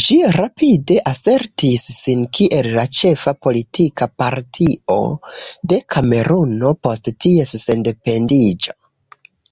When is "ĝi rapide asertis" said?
0.00-1.86